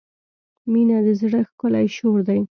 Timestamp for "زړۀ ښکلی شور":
1.19-2.19